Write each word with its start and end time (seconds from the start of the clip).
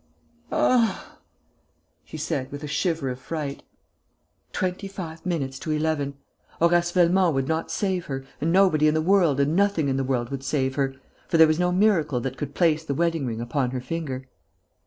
"Ah!" 0.51 1.19
she 2.03 2.17
said, 2.17 2.51
with 2.51 2.63
a 2.63 2.67
shiver 2.67 3.09
of 3.09 3.19
fright. 3.19 3.61
Twenty 4.51 4.87
five 4.87 5.23
minutes 5.27 5.59
to 5.59 5.69
eleven! 5.69 6.15
Horace 6.53 6.89
Velmont 6.91 7.35
would 7.35 7.47
not 7.47 7.69
save 7.69 8.07
her 8.07 8.25
and 8.41 8.51
nobody 8.51 8.87
in 8.87 8.95
the 8.95 8.99
world 9.03 9.39
and 9.39 9.55
nothing 9.55 9.89
in 9.89 9.97
the 9.97 10.03
world 10.03 10.29
would 10.31 10.43
save 10.43 10.73
her, 10.73 10.95
for 11.27 11.37
there 11.37 11.45
was 11.45 11.59
no 11.59 11.71
miracle 11.71 12.19
that 12.21 12.35
could 12.35 12.55
place 12.55 12.83
the 12.83 12.95
wedding 12.95 13.27
ring 13.27 13.41
upon 13.41 13.69
her 13.69 13.79
finger. 13.79 14.27